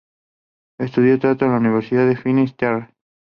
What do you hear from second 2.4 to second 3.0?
Terrae.